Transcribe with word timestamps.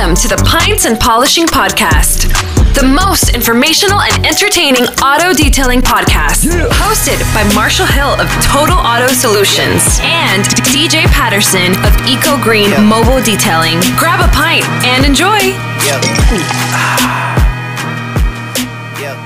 Welcome 0.00 0.16
to 0.16 0.28
the 0.28 0.42
Pints 0.48 0.86
and 0.86 0.98
Polishing 0.98 1.44
Podcast, 1.44 2.32
the 2.72 2.88
most 2.88 3.34
informational 3.34 4.00
and 4.00 4.24
entertaining 4.24 4.84
auto 5.04 5.34
detailing 5.34 5.82
podcast. 5.82 6.48
Hosted 6.80 7.20
by 7.34 7.44
Marshall 7.54 7.84
Hill 7.84 8.18
of 8.18 8.26
Total 8.42 8.78
Auto 8.78 9.08
Solutions 9.08 9.98
and 10.00 10.42
DJ 10.72 11.04
Patterson 11.12 11.72
of 11.84 11.94
Eco 12.08 12.42
Green 12.42 12.70
Mobile 12.82 13.20
Detailing. 13.20 13.78
Grab 13.98 14.24
a 14.24 14.28
pint 14.32 14.64
and 14.88 15.04
enjoy. 15.04 15.36
Yep. 15.84 16.00
yep. 19.04 19.20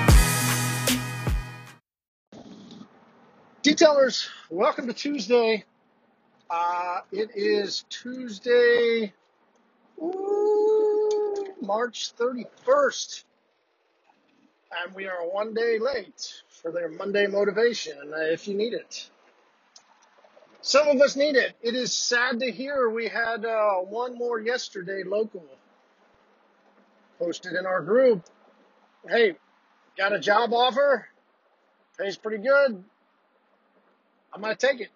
Detailers, 3.62 4.29
welcome 4.50 4.88
to 4.88 4.93
Tuesday. 4.93 5.62
Uh, 6.50 7.02
it 7.12 7.30
is 7.36 7.84
Tuesday, 7.91 9.12
ooh, 10.03 11.47
March 11.61 12.12
31st, 12.16 13.25
and 14.85 14.95
we 14.95 15.07
are 15.07 15.29
one 15.30 15.55
day 15.55 15.79
late 15.79 16.43
for 16.62 16.73
their 16.73 16.89
Monday 16.89 17.27
motivation 17.27 17.97
uh, 18.12 18.21
if 18.23 18.49
you 18.49 18.55
need 18.55 18.75
it. 18.75 19.11
Some 20.62 20.88
of 20.88 21.01
us 21.02 21.16
need 21.16 21.37
it. 21.37 21.55
It 21.62 21.75
is 21.75 21.93
sad 21.93 22.41
to 22.41 22.51
hear 22.51 22.88
we 22.91 23.09
had 23.09 23.45
uh, 23.45 23.77
one 23.80 24.16
more 24.16 24.41
yesterday 24.41 25.02
local 25.05 25.45
posted 27.19 27.52
in 27.52 27.66
our 27.66 27.83
group. 27.83 28.24
Hey, 29.09 29.35
got 29.97 30.13
a 30.13 30.19
job 30.19 30.52
offer, 30.52 31.07
pays 31.99 32.16
pretty 32.16 32.43
good. 32.43 32.85
I'm 34.33 34.43
to 34.43 34.55
take 34.57 34.80
it. 34.80 34.91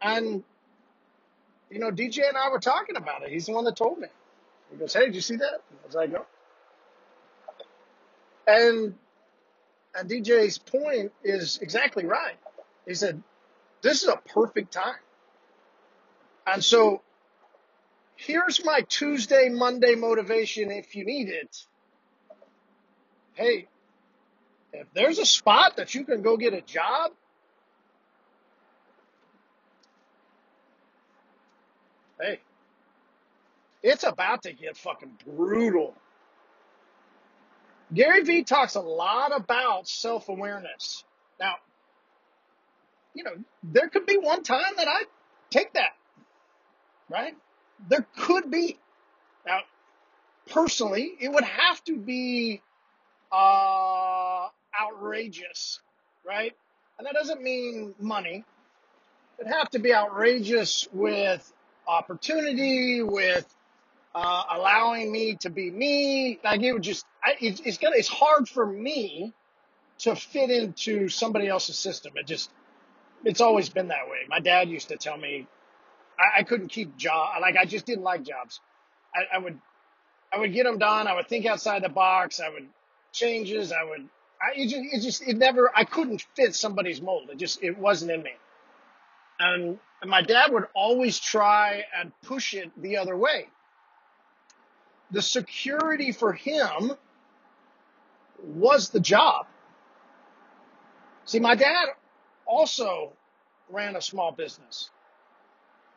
And, 0.00 0.44
you 1.74 1.80
know, 1.80 1.90
DJ 1.90 2.28
and 2.28 2.36
I 2.36 2.50
were 2.50 2.60
talking 2.60 2.94
about 2.94 3.24
it. 3.24 3.30
He's 3.30 3.46
the 3.46 3.52
one 3.52 3.64
that 3.64 3.74
told 3.74 3.98
me. 3.98 4.06
He 4.70 4.76
goes, 4.76 4.94
Hey, 4.94 5.06
did 5.06 5.16
you 5.16 5.20
see 5.20 5.36
that? 5.36 5.54
I 5.54 5.86
was 5.86 5.96
like, 5.96 6.12
No. 6.12 6.24
And, 8.46 8.94
and 9.94 10.08
DJ's 10.08 10.58
point 10.58 11.10
is 11.24 11.58
exactly 11.60 12.06
right. 12.06 12.36
He 12.86 12.94
said, 12.94 13.20
This 13.82 14.04
is 14.04 14.08
a 14.08 14.16
perfect 14.16 14.72
time. 14.72 14.94
And 16.46 16.64
so 16.64 17.02
here's 18.14 18.64
my 18.64 18.82
Tuesday, 18.88 19.48
Monday 19.48 19.96
motivation 19.96 20.70
if 20.70 20.94
you 20.94 21.04
need 21.04 21.28
it. 21.28 21.66
Hey, 23.32 23.66
if 24.72 24.86
there's 24.94 25.18
a 25.18 25.26
spot 25.26 25.78
that 25.78 25.92
you 25.92 26.04
can 26.04 26.22
go 26.22 26.36
get 26.36 26.54
a 26.54 26.60
job, 26.60 27.10
hey, 32.20 32.40
it's 33.82 34.04
about 34.04 34.42
to 34.44 34.52
get 34.52 34.76
fucking 34.76 35.12
brutal. 35.26 35.94
Gary 37.92 38.22
Vee 38.22 38.42
talks 38.42 38.74
a 38.74 38.80
lot 38.80 39.36
about 39.36 39.86
self 39.86 40.28
awareness. 40.28 41.04
Now, 41.38 41.56
you 43.14 43.24
know, 43.24 43.32
there 43.62 43.88
could 43.88 44.06
be 44.06 44.16
one 44.16 44.42
time 44.42 44.72
that 44.76 44.88
I 44.88 45.02
take 45.50 45.72
that, 45.74 45.92
right? 47.08 47.36
There 47.88 48.06
could 48.16 48.50
be. 48.50 48.78
Now, 49.46 49.60
personally, 50.50 51.12
it 51.20 51.30
would 51.30 51.44
have 51.44 51.82
to 51.84 51.96
be 51.96 52.62
uh, 53.30 54.48
outrageous, 54.80 55.80
right? 56.26 56.54
And 56.98 57.06
that 57.06 57.14
doesn't 57.14 57.42
mean 57.42 57.94
money. 57.98 58.44
It'd 59.38 59.52
have 59.52 59.70
to 59.70 59.78
be 59.78 59.92
outrageous 59.92 60.88
with 60.92 61.52
opportunity, 61.86 63.02
with 63.02 63.46
uh, 64.14 64.42
allowing 64.52 65.10
me 65.10 65.36
to 65.40 65.50
be 65.50 65.70
me. 65.70 66.38
Like 66.44 66.62
it 66.62 66.72
would 66.72 66.82
just, 66.82 67.04
I, 67.24 67.32
it, 67.40 67.60
it's 67.64 67.78
gonna, 67.78 67.96
it's 67.96 68.08
hard 68.08 68.48
for 68.48 68.64
me 68.66 69.32
to 70.00 70.16
fit 70.16 70.50
into 70.50 71.08
somebody 71.08 71.48
else's 71.48 71.78
system. 71.78 72.12
It 72.16 72.26
just, 72.26 72.50
it's 73.24 73.40
always 73.40 73.68
been 73.68 73.88
that 73.88 74.08
way. 74.08 74.18
My 74.28 74.40
dad 74.40 74.68
used 74.68 74.88
to 74.88 74.96
tell 74.96 75.16
me 75.16 75.46
I, 76.18 76.40
I 76.40 76.42
couldn't 76.42 76.68
keep 76.68 76.96
job, 76.96 77.40
like 77.40 77.56
I 77.56 77.64
just 77.64 77.86
didn't 77.86 78.04
like 78.04 78.22
jobs. 78.22 78.60
I, 79.14 79.36
I 79.36 79.38
would, 79.38 79.58
I 80.32 80.38
would 80.38 80.52
get 80.52 80.64
them 80.64 80.78
done. 80.78 81.06
I 81.06 81.14
would 81.14 81.28
think 81.28 81.46
outside 81.46 81.82
the 81.82 81.88
box. 81.88 82.40
I 82.40 82.48
would 82.48 82.68
changes. 83.12 83.72
I 83.72 83.84
would, 83.84 84.08
I, 84.42 84.60
it 84.60 84.68
just, 84.68 84.82
it 84.92 85.00
just, 85.00 85.28
it 85.28 85.36
never, 85.36 85.70
I 85.74 85.84
couldn't 85.84 86.24
fit 86.34 86.54
somebody's 86.54 87.00
mold. 87.00 87.30
It 87.30 87.38
just, 87.38 87.62
it 87.62 87.78
wasn't 87.78 88.10
in 88.10 88.22
me. 88.22 88.32
And, 89.38 89.78
and 90.04 90.10
my 90.10 90.20
dad 90.20 90.52
would 90.52 90.66
always 90.74 91.18
try 91.18 91.82
and 91.98 92.12
push 92.20 92.52
it 92.52 92.70
the 92.76 92.98
other 92.98 93.16
way. 93.16 93.48
The 95.12 95.22
security 95.22 96.12
for 96.12 96.34
him 96.34 96.92
was 98.38 98.90
the 98.90 99.00
job. 99.00 99.46
See, 101.24 101.40
my 101.40 101.54
dad 101.54 101.86
also 102.44 103.14
ran 103.70 103.96
a 103.96 104.02
small 104.02 104.30
business, 104.30 104.90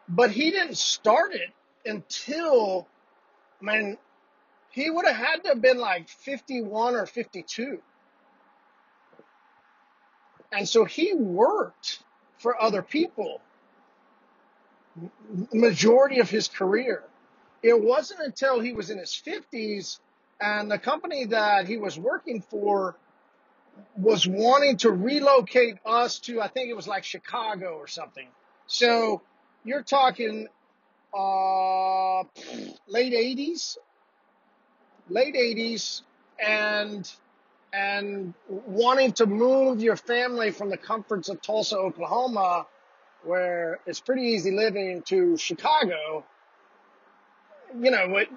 but 0.08 0.32
he 0.32 0.52
didn't 0.52 0.78
start 0.78 1.34
it 1.34 1.52
until, 1.86 2.88
I 3.62 3.66
mean, 3.66 3.98
he 4.70 4.90
would 4.90 5.06
have 5.06 5.18
had 5.18 5.44
to 5.44 5.50
have 5.50 5.62
been 5.62 5.80
like 5.80 6.08
51 6.08 6.96
or 6.96 7.06
52. 7.06 7.80
And 10.54 10.66
so 10.66 10.86
he 10.86 11.14
worked 11.14 12.00
for 12.38 12.62
other 12.62 12.82
people 12.82 13.42
majority 15.54 16.20
of 16.20 16.30
his 16.30 16.48
career. 16.48 17.04
It 17.64 17.82
wasn't 17.82 18.22
until 18.22 18.60
he 18.60 18.74
was 18.74 18.90
in 18.90 18.98
his 18.98 19.12
50s 19.12 20.00
and 20.40 20.70
the 20.70 20.78
company 20.78 21.26
that 21.26 21.68
he 21.68 21.78
was 21.78 21.98
working 21.98 22.42
for 22.42 22.96
was 23.96 24.28
wanting 24.28 24.78
to 24.78 24.92
relocate 24.92 25.78
us 25.86 26.20
to, 26.20 26.42
I 26.42 26.48
think 26.48 26.70
it 26.70 26.76
was 26.76 26.88
like 26.88 27.04
Chicago 27.04 27.78
or 27.78 27.88
something. 27.88 28.28
So 28.68 29.22
you're 29.64 29.84
talking 29.84 30.48
uh, 31.18 32.20
late 32.88 33.14
80s, 33.14 33.78
late 35.10 35.36
80s, 35.36 36.02
and 36.44 37.12
and 37.74 38.34
wanting 38.50 39.12
to 39.12 39.26
move 39.26 39.82
your 39.82 39.98
family 39.98 40.52
from 40.52 40.70
the 40.70 40.78
comforts 40.78 41.30
of 41.30 41.42
Tulsa, 41.42 41.78
Oklahoma, 41.78 42.66
where 43.24 43.80
it's 43.86 44.00
pretty 44.00 44.24
easy 44.24 44.52
living, 44.52 45.02
to 45.04 45.38
Chicago. 45.38 46.26
You 47.80 47.92
know, 47.92 48.08
what 48.10 48.28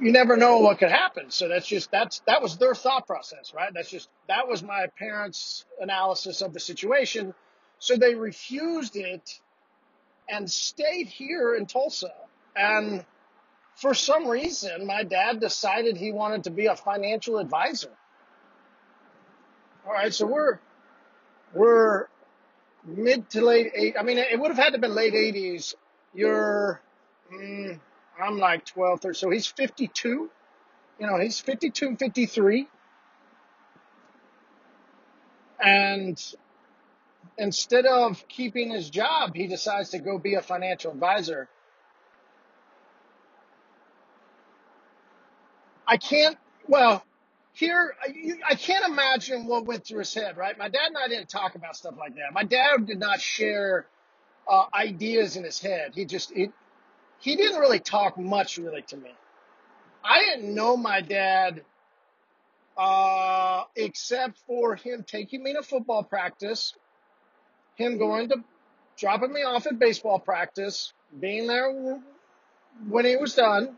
you 0.00 0.12
never 0.12 0.36
know 0.36 0.58
what 0.58 0.78
could 0.78 0.90
happen. 0.90 1.30
So 1.30 1.48
that's 1.48 1.66
just 1.66 1.90
that's 1.90 2.20
that 2.26 2.42
was 2.42 2.56
their 2.56 2.74
thought 2.74 3.06
process, 3.06 3.52
right? 3.54 3.72
That's 3.72 3.90
just 3.90 4.08
that 4.28 4.48
was 4.48 4.62
my 4.62 4.86
parents' 4.98 5.64
analysis 5.80 6.42
of 6.42 6.52
the 6.52 6.60
situation. 6.60 7.34
So 7.78 7.96
they 7.96 8.14
refused 8.14 8.96
it 8.96 9.40
and 10.28 10.50
stayed 10.50 11.06
here 11.08 11.54
in 11.54 11.66
Tulsa. 11.66 12.12
And 12.56 13.04
for 13.76 13.94
some 13.94 14.26
reason, 14.26 14.86
my 14.86 15.04
dad 15.04 15.40
decided 15.40 15.96
he 15.96 16.12
wanted 16.12 16.44
to 16.44 16.50
be 16.50 16.66
a 16.66 16.76
financial 16.76 17.38
advisor. 17.38 17.92
All 19.86 19.92
right, 19.92 20.12
so 20.12 20.26
we're 20.26 20.58
we're 21.54 22.08
mid 22.88 23.30
to 23.30 23.44
late 23.44 23.72
eight. 23.74 23.96
I 23.98 24.02
mean, 24.02 24.18
it 24.18 24.38
would 24.38 24.48
have 24.48 24.58
had 24.58 24.68
to 24.68 24.72
have 24.72 24.80
been 24.80 24.94
late 24.94 25.14
eighties. 25.14 25.74
You're, 26.14 26.80
mm, 27.32 27.78
I'm 28.20 28.38
like 28.38 28.64
12, 28.66 29.00
13. 29.00 29.14
So 29.14 29.30
he's 29.30 29.46
52. 29.46 30.30
You 31.00 31.06
know, 31.06 31.18
he's 31.18 31.38
52, 31.38 31.96
53. 31.96 32.66
And 35.60 36.20
instead 37.36 37.86
of 37.86 38.26
keeping 38.28 38.70
his 38.70 38.90
job, 38.90 39.34
he 39.34 39.46
decides 39.46 39.90
to 39.90 39.98
go 39.98 40.18
be 40.18 40.34
a 40.34 40.42
financial 40.42 40.92
advisor. 40.92 41.48
I 45.86 45.96
can't, 45.96 46.36
well, 46.66 47.04
here, 47.58 47.96
I, 48.48 48.54
can't 48.54 48.86
imagine 48.86 49.46
what 49.46 49.66
went 49.66 49.84
through 49.84 49.98
his 49.98 50.14
head, 50.14 50.36
right? 50.36 50.56
My 50.56 50.68
dad 50.68 50.86
and 50.86 50.96
I 50.96 51.08
didn't 51.08 51.28
talk 51.28 51.56
about 51.56 51.74
stuff 51.74 51.94
like 51.98 52.14
that. 52.14 52.32
My 52.32 52.44
dad 52.44 52.86
did 52.86 53.00
not 53.00 53.20
share 53.20 53.86
uh, 54.48 54.66
ideas 54.72 55.34
in 55.34 55.42
his 55.42 55.58
head. 55.58 55.90
He 55.92 56.04
just, 56.04 56.32
he, 56.32 56.50
he 57.18 57.34
didn't 57.34 57.58
really 57.58 57.80
talk 57.80 58.16
much 58.16 58.58
really 58.58 58.82
to 58.82 58.96
me. 58.96 59.10
I 60.04 60.20
didn't 60.20 60.54
know 60.54 60.76
my 60.76 61.00
dad 61.00 61.64
uh, 62.76 63.64
except 63.74 64.38
for 64.46 64.76
him 64.76 65.04
taking 65.04 65.42
me 65.42 65.54
to 65.54 65.62
football 65.62 66.04
practice, 66.04 66.74
him 67.74 67.98
going 67.98 68.28
to 68.28 68.36
dropping 68.96 69.32
me 69.32 69.42
off 69.42 69.66
at 69.66 69.80
baseball 69.80 70.20
practice, 70.20 70.92
being 71.18 71.48
there 71.48 72.00
when 72.88 73.04
he 73.04 73.16
was 73.16 73.34
done, 73.34 73.76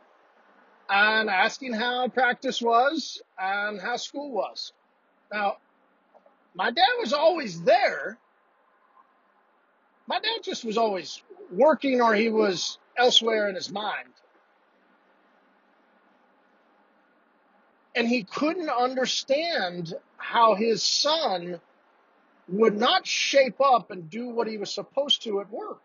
and 0.91 1.31
asking 1.31 1.73
how 1.75 2.09
practice 2.09 2.61
was 2.61 3.23
and 3.39 3.81
how 3.81 3.97
school 3.97 4.33
was. 4.33 4.73
Now, 5.33 5.59
my 6.55 6.71
dad 6.71 6.97
was 6.99 7.13
always 7.13 7.63
there. 7.63 8.19
My 10.07 10.19
dad 10.19 10.43
just 10.43 10.65
was 10.65 10.77
always 10.77 11.23
working 11.53 12.01
or 12.01 12.15
he 12.15 12.29
was 12.29 12.79
elsewhere 12.99 13.49
in 13.49 13.55
his 13.55 13.71
mind. 13.71 14.09
and 17.95 18.09
he 18.09 18.25
couldn't 18.25 18.71
understand 18.71 19.95
how 20.17 20.55
his 20.55 20.83
son 20.83 21.61
would 22.49 22.77
not 22.77 23.07
shape 23.07 23.61
up 23.61 23.91
and 23.91 24.11
do 24.11 24.29
what 24.29 24.47
he 24.47 24.59
was 24.59 24.73
supposed 24.73 25.23
to 25.23 25.41
at 25.41 25.51
work 25.51 25.81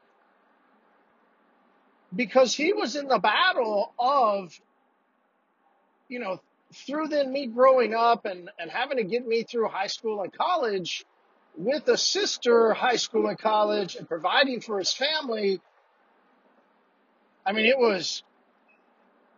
because 2.16 2.56
he 2.56 2.74
was 2.74 2.96
in 2.96 3.08
the 3.08 3.20
battle 3.20 3.94
of 4.00 4.58
you 6.10 6.20
know 6.20 6.40
through 6.74 7.08
then 7.08 7.32
me 7.32 7.46
growing 7.46 7.94
up 7.94 8.26
and, 8.26 8.50
and 8.60 8.70
having 8.72 8.98
to 8.98 9.04
get 9.04 9.26
me 9.26 9.44
through 9.44 9.68
high 9.68 9.88
school 9.88 10.22
and 10.22 10.34
college 10.34 11.06
with 11.58 11.88
a 11.88 11.98
sister 11.98 12.74
high 12.74 12.98
school 12.98 13.28
and 13.28 13.40
college 13.40 13.96
and 13.96 14.08
providing 14.08 14.60
for 14.60 14.80
his 14.80 14.92
family 14.94 15.62
i 17.46 17.52
mean 17.52 17.66
it 17.66 17.78
was 17.78 18.24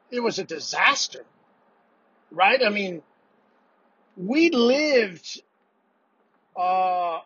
it 0.09 0.21
was 0.21 0.39
a 0.39 0.43
disaster 0.43 1.25
right 2.31 2.63
i 2.63 2.69
mean 2.69 3.01
we 4.17 4.49
lived 4.49 5.41
uh, 6.57 7.19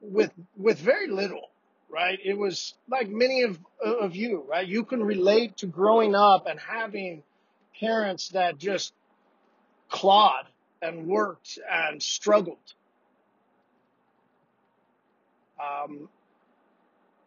with 0.00 0.30
with 0.56 0.78
very 0.78 1.08
little, 1.08 1.50
right? 1.90 2.18
It 2.24 2.38
was 2.38 2.74
like 2.88 3.08
many 3.08 3.42
of 3.42 3.58
of 3.84 4.14
you, 4.14 4.44
right? 4.48 4.66
You 4.66 4.84
can 4.84 5.02
relate 5.02 5.56
to 5.58 5.66
growing 5.66 6.14
up 6.14 6.46
and 6.46 6.58
having 6.60 7.24
parents 7.80 8.30
that 8.30 8.58
just 8.58 8.92
clawed 9.88 10.46
and 10.82 11.06
worked 11.06 11.58
and 11.70 12.02
struggled. 12.02 12.58
Um, 15.60 16.08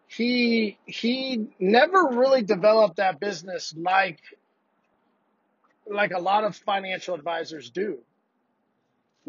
he 0.08 0.78
he 0.86 1.48
never 1.60 2.10
really 2.12 2.42
developed 2.44 2.98
that 2.98 3.20
business 3.20 3.74
like 3.78 4.20
like 5.88 6.12
a 6.12 6.20
lot 6.20 6.44
of 6.44 6.56
financial 6.56 7.16
advisors 7.16 7.70
do 7.70 8.00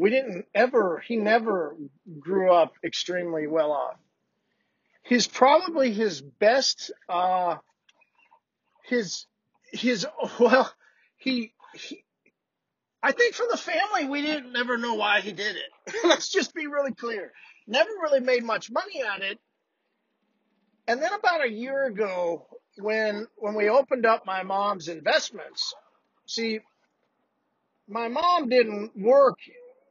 we 0.01 0.09
didn't 0.09 0.47
ever, 0.55 1.03
he 1.07 1.17
never 1.17 1.77
grew 2.19 2.51
up 2.51 2.73
extremely 2.83 3.47
well 3.47 3.71
off. 3.71 3.97
He's 5.03 5.27
probably 5.27 5.93
his 5.93 6.23
best, 6.23 6.91
uh, 7.07 7.57
his, 8.85 9.27
his, 9.71 10.07
well, 10.41 10.73
he, 11.21 11.53
he, 11.75 12.03
I 13.03 13.13
think 13.13 13.35
for 13.35 13.47
the 13.51 13.57
family, 13.57 14.07
we 14.07 14.23
didn't 14.23 14.53
never 14.53 14.77
know 14.79 14.95
why 14.95 15.21
he 15.21 15.33
did 15.33 15.57
it. 15.57 15.95
Let's 16.05 16.29
just 16.29 16.55
be 16.55 16.67
really 16.67 16.93
clear. 16.93 17.33
Never 17.67 17.91
really 18.03 18.21
made 18.21 18.43
much 18.43 18.71
money 18.71 19.03
at 19.03 19.23
it. 19.23 19.39
And 20.89 21.01
then 21.01 21.13
about 21.13 21.45
a 21.45 21.51
year 21.51 21.85
ago, 21.85 22.47
when, 22.79 23.27
when 23.37 23.55
we 23.55 23.69
opened 23.69 24.07
up 24.07 24.27
my 24.27 24.43
mom's 24.43 24.89
investments, 24.89 25.75
see, 26.27 26.61
my 27.87 28.09
mom 28.09 28.49
didn't 28.49 28.93
work 28.97 29.39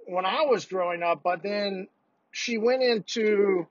when 0.08 0.26
I 0.26 0.46
was 0.46 0.66
growing 0.66 1.04
up, 1.04 1.22
but 1.24 1.44
then 1.44 1.88
she 2.32 2.58
went 2.58 2.82
into 2.82 3.68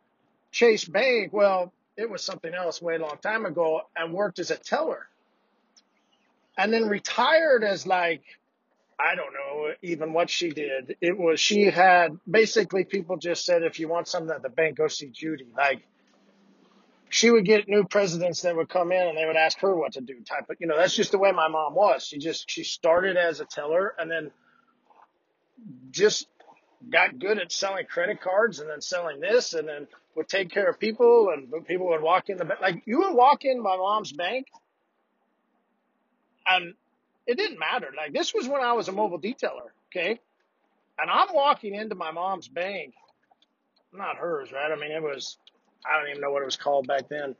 Chase 0.52 0.84
Bank. 0.84 1.32
Well, 1.32 1.72
it 1.96 2.08
was 2.08 2.22
something 2.22 2.55
else 2.55 2.81
way 2.81 2.99
long 2.99 3.19
time 3.20 3.44
ago 3.46 3.82
and 3.96 4.12
worked 4.12 4.38
as 4.38 4.52
a 4.52 4.56
teller. 4.56 5.08
And 6.58 6.72
then 6.72 6.88
retired 6.88 7.62
as 7.62 7.87
like, 7.87 8.22
I 8.99 9.14
don't 9.14 9.32
know 9.32 9.72
even 9.81 10.12
what 10.12 10.28
she 10.28 10.50
did. 10.50 10.96
It 11.00 11.16
was, 11.16 11.38
she 11.38 11.66
had 11.66 12.19
basically 12.28 12.84
people 12.84 13.16
just 13.16 13.46
said, 13.46 13.62
if 13.62 13.78
you 13.78 13.88
want 13.88 14.08
something 14.08 14.34
at 14.34 14.43
the 14.43 14.49
bank, 14.49 14.76
go 14.76 14.88
see 14.88 15.08
Judy. 15.08 15.46
Like, 15.56 15.84
she 17.10 17.31
would 17.31 17.44
get 17.44 17.69
new 17.69 17.84
presidents 17.84 18.43
that 18.43 18.56
would 18.56 18.69
come 18.69 18.90
in 18.90 19.06
and 19.06 19.16
they 19.16 19.25
would 19.25 19.37
ask 19.37 19.60
her 19.60 19.75
what 19.75 19.93
to 19.93 20.00
do 20.00 20.14
type 20.28 20.50
of, 20.50 20.56
you 20.58 20.66
know, 20.66 20.76
that's 20.76 20.94
just 20.94 21.12
the 21.12 21.19
way 21.19 21.31
my 21.31 21.49
mom 21.49 21.75
was. 21.75 22.05
She 22.05 22.19
just, 22.19 22.50
she 22.50 22.64
started 22.64 23.16
as 23.16 23.40
a 23.40 23.44
teller 23.44 23.94
and 23.96 24.10
then 24.10 24.31
just 25.90 26.26
got 26.90 27.19
good 27.19 27.38
at 27.38 27.52
selling 27.52 27.87
credit 27.87 28.20
cards 28.20 28.58
and 28.58 28.69
then 28.69 28.81
selling 28.81 29.20
this 29.20 29.55
and 29.55 29.66
then 29.69 29.87
would 30.16 30.28
take 30.28 30.50
care 30.50 30.69
of 30.69 30.78
people 30.78 31.28
and 31.32 31.66
people 31.66 31.88
would 31.88 32.02
walk 32.02 32.28
in 32.28 32.37
the 32.37 32.44
bank. 32.44 32.60
Like 32.60 32.82
you 32.84 32.99
would 32.99 33.14
walk 33.14 33.44
in 33.44 33.62
my 33.62 33.76
mom's 33.76 34.12
bank 34.12 34.46
and 36.50 36.75
it 37.27 37.37
didn't 37.37 37.59
matter. 37.59 37.89
Like 37.97 38.12
this 38.12 38.33
was 38.35 38.49
when 38.49 38.62
I 38.62 38.73
was 38.73 38.89
a 38.89 38.93
mobile 38.93 39.21
detailer. 39.21 39.71
Okay. 39.91 40.21
And 40.99 41.11
I'm 41.11 41.29
walking 41.33 41.75
into 41.75 41.95
my 41.95 42.11
mom's 42.11 42.49
bank, 42.49 42.95
not 43.93 44.17
hers, 44.17 44.50
right? 44.53 44.73
I 44.73 44.77
mean, 44.77 44.91
it 44.91 45.03
was, 45.03 45.39
I 45.87 45.99
don't 45.99 46.11
even 46.11 46.21
know 46.21 46.33
what 46.33 46.43
it 46.43 46.47
was 46.47 46.56
called 46.56 46.89
back 46.89 47.09
then, 47.09 47.37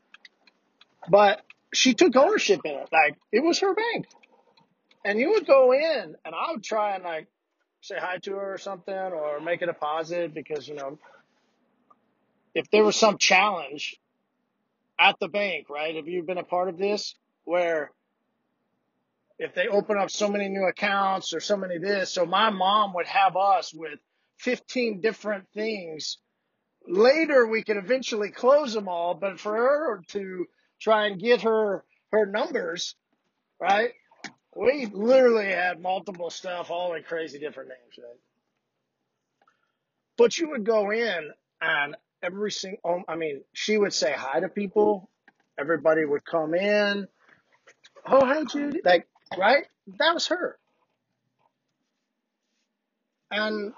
but 1.09 1.41
she 1.73 1.93
took 1.93 2.15
ownership 2.15 2.61
in 2.63 2.71
it. 2.71 2.89
Like 2.91 3.17
it 3.31 3.43
was 3.43 3.59
her 3.59 3.73
bank. 3.75 4.07
And 5.03 5.19
you 5.19 5.31
would 5.31 5.45
go 5.45 5.73
in 5.73 6.15
and 6.25 6.35
I 6.35 6.51
would 6.51 6.63
try 6.63 6.95
and 6.95 7.03
like 7.03 7.27
say 7.81 7.95
hi 7.99 8.17
to 8.19 8.31
her 8.31 8.53
or 8.53 8.57
something 8.57 8.93
or 8.93 9.39
make 9.39 9.61
a 9.61 9.65
deposit 9.65 10.33
because, 10.33 10.67
you 10.67 10.75
know, 10.75 10.97
if 12.53 12.69
there 12.71 12.83
was 12.83 12.95
some 12.95 13.17
challenge 13.17 13.97
at 14.99 15.17
the 15.19 15.27
bank, 15.27 15.69
right? 15.69 15.95
Have 15.95 16.07
you 16.07 16.23
been 16.23 16.37
a 16.37 16.43
part 16.43 16.69
of 16.69 16.77
this 16.77 17.15
where 17.45 17.91
if 19.39 19.55
they 19.55 19.67
open 19.67 19.97
up 19.97 20.11
so 20.11 20.29
many 20.29 20.49
new 20.49 20.65
accounts 20.65 21.33
or 21.33 21.39
so 21.39 21.55
many 21.55 21.77
this, 21.77 22.11
so 22.11 22.25
my 22.25 22.49
mom 22.49 22.93
would 22.93 23.07
have 23.07 23.37
us 23.37 23.73
with 23.73 23.97
15 24.39 24.99
different 25.01 25.45
things. 25.53 26.17
Later 26.85 27.47
we 27.47 27.63
could 27.63 27.77
eventually 27.77 28.31
close 28.31 28.73
them 28.73 28.89
all, 28.89 29.13
but 29.13 29.39
for 29.39 29.55
her 29.55 30.01
to 30.09 30.45
try 30.81 31.07
and 31.07 31.19
get 31.19 31.41
her, 31.43 31.85
her 32.11 32.25
numbers, 32.25 32.95
right? 33.59 33.91
We 34.55 34.87
literally 34.91 35.49
had 35.49 35.81
multiple 35.81 36.29
stuff, 36.29 36.69
all 36.69 36.93
in 36.95 37.03
crazy 37.03 37.39
different 37.39 37.69
names, 37.69 37.97
right? 37.97 38.19
But 40.17 40.37
you 40.37 40.49
would 40.49 40.65
go 40.65 40.91
in 40.91 41.31
and 41.61 41.95
every 42.21 42.51
single, 42.51 42.79
oh, 42.83 43.01
I 43.07 43.15
mean, 43.15 43.41
she 43.53 43.77
would 43.77 43.93
say 43.93 44.13
hi 44.17 44.41
to 44.41 44.49
people. 44.49 45.09
Everybody 45.57 46.03
would 46.03 46.25
come 46.25 46.53
in. 46.55 47.07
Oh, 48.05 48.25
hi, 48.25 48.43
Judy. 48.43 48.81
Like, 48.83 49.07
right? 49.37 49.65
That 49.99 50.13
was 50.13 50.27
her. 50.27 50.57
And 53.31 53.73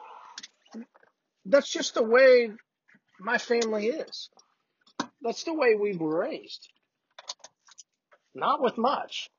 that's 1.45 1.69
just 1.71 1.95
the 1.95 2.03
way 2.03 2.51
my 3.19 3.37
family 3.37 3.87
is. 3.87 4.29
That's 5.21 5.43
the 5.43 5.53
way 5.53 5.75
we 5.75 5.95
were 5.95 6.19
raised. 6.19 6.67
Not 8.33 8.61
with 8.61 8.77
much. 8.77 9.29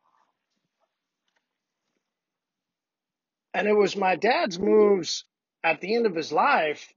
And 3.55 3.69
it 3.69 3.75
was 3.75 3.97
my 3.97 4.17
dad's 4.17 4.59
moves 4.59 5.25
at 5.65 5.81
the 5.81 5.95
end 5.95 6.07
of 6.07 6.15
his 6.15 6.33
life 6.33 6.93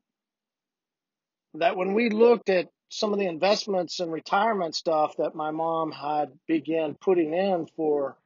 that 1.55 1.77
when 1.77 1.93
we 1.93 2.09
looked 2.09 2.49
at 2.49 2.69
some 2.89 3.13
of 3.13 3.19
the 3.19 3.27
investments 3.27 3.99
and 3.99 4.11
retirement 4.11 4.75
stuff 4.75 5.17
that 5.17 5.35
my 5.35 5.51
mom 5.51 5.91
had 5.91 6.31
began 6.47 6.95
putting 6.95 7.33
in 7.33 7.67
for 7.75 8.17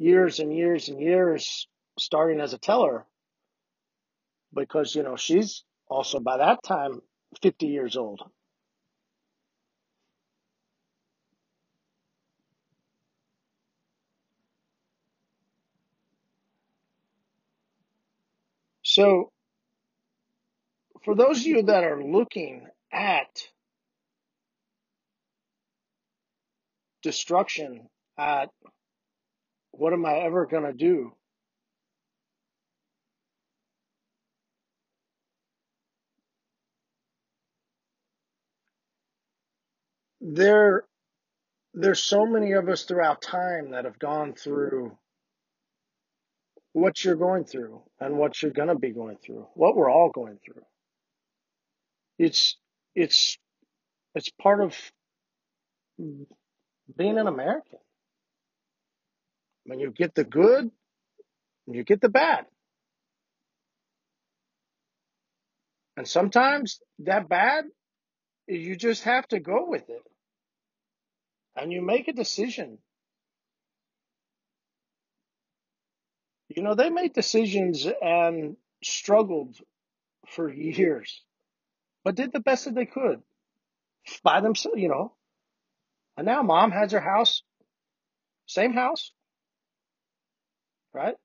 years 0.00 0.40
and 0.40 0.56
years 0.56 0.88
and 0.88 0.98
years, 0.98 1.68
starting 1.98 2.40
as 2.40 2.54
a 2.54 2.58
teller, 2.58 3.04
because, 4.54 4.94
you 4.94 5.02
know, 5.02 5.14
she's 5.14 5.62
also 5.88 6.18
by 6.20 6.38
that 6.38 6.62
time 6.64 7.02
50 7.42 7.66
years 7.66 7.98
old. 7.98 8.22
So, 18.82 19.30
for 21.04 21.14
those 21.14 21.40
of 21.40 21.46
you 21.46 21.62
that 21.64 21.84
are 21.84 22.02
looking 22.02 22.66
at 22.90 23.28
destruction, 27.02 27.88
at 28.18 28.48
what 29.80 29.94
am 29.94 30.04
I 30.04 30.18
ever 30.18 30.44
going 30.44 30.64
to 30.64 30.74
do? 30.74 31.14
There, 40.20 40.84
there's 41.72 42.04
so 42.04 42.26
many 42.26 42.52
of 42.52 42.68
us 42.68 42.82
throughout 42.84 43.22
time 43.22 43.70
that 43.70 43.86
have 43.86 43.98
gone 43.98 44.34
through 44.34 44.98
what 46.74 47.02
you're 47.02 47.16
going 47.16 47.44
through 47.44 47.80
and 47.98 48.18
what 48.18 48.42
you're 48.42 48.52
going 48.52 48.68
to 48.68 48.78
be 48.78 48.90
going 48.90 49.16
through, 49.24 49.46
what 49.54 49.74
we're 49.74 49.90
all 49.90 50.10
going 50.10 50.38
through. 50.44 50.62
It's, 52.18 52.58
it's, 52.94 53.38
it's 54.14 54.28
part 54.42 54.60
of 54.60 54.76
being 55.96 57.18
an 57.18 57.26
American. 57.26 57.78
When 59.64 59.78
you 59.78 59.90
get 59.90 60.14
the 60.14 60.24
good, 60.24 60.70
you 61.66 61.84
get 61.84 62.00
the 62.00 62.08
bad. 62.08 62.46
And 65.96 66.08
sometimes 66.08 66.80
that 67.00 67.28
bad, 67.28 67.64
you 68.46 68.76
just 68.76 69.04
have 69.04 69.28
to 69.28 69.40
go 69.40 69.66
with 69.68 69.88
it. 69.88 70.02
And 71.56 71.72
you 71.72 71.82
make 71.82 72.08
a 72.08 72.12
decision 72.12 72.78
You 76.50 76.62
know, 76.62 76.74
they 76.74 76.90
made 76.90 77.12
decisions 77.12 77.86
and 78.02 78.56
struggled 78.82 79.56
for 80.26 80.52
years, 80.52 81.22
but 82.02 82.16
did 82.16 82.32
the 82.32 82.40
best 82.40 82.64
that 82.64 82.74
they 82.74 82.86
could 82.86 83.22
by 84.24 84.40
themselves, 84.40 84.80
you 84.80 84.88
know. 84.88 85.12
And 86.16 86.26
now 86.26 86.42
mom 86.42 86.72
has 86.72 86.90
her 86.90 87.00
house, 87.00 87.44
same 88.46 88.72
house, 88.72 89.12
right? 90.92 91.16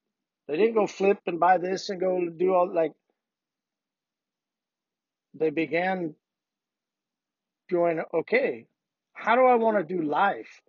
They 0.47 0.57
didn't 0.57 0.75
go 0.75 0.87
flip 0.87 1.19
and 1.25 1.39
buy 1.39 1.57
this 1.57 1.89
and 1.89 1.99
go 1.99 2.29
do 2.29 2.53
all 2.53 2.71
like 2.73 2.93
they 5.33 5.49
began 5.49 6.15
going, 7.69 8.01
okay, 8.13 8.67
how 9.13 9.35
do 9.35 9.41
I 9.45 9.55
want 9.55 9.77
to 9.77 9.95
do 9.95 10.03
life? 10.03 10.61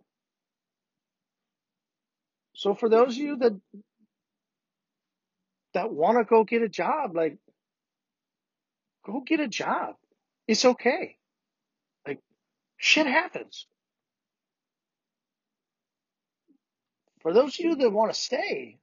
So 2.54 2.74
for 2.74 2.88
those 2.88 3.16
of 3.16 3.22
you 3.22 3.36
that 3.36 3.52
that 5.74 5.92
want 5.92 6.16
to 6.16 6.24
go 6.24 6.42
get 6.44 6.62
a 6.62 6.70
job, 6.70 7.14
like 7.14 7.36
go 9.04 9.20
get 9.20 9.40
a 9.40 9.48
job. 9.48 9.96
It's 10.48 10.64
okay. 10.64 11.16
Like 12.06 12.20
shit 12.78 13.06
happens. 13.06 13.66
For 17.20 17.34
those 17.34 17.58
of 17.58 17.64
you 17.64 17.76
that 17.76 17.90
want 17.90 18.14
to 18.14 18.18
stay, 18.18 18.78